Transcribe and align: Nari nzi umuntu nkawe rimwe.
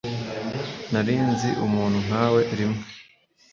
Nari 0.91 1.15
nzi 1.29 1.49
umuntu 1.65 1.97
nkawe 2.05 2.41
rimwe. 2.57 2.81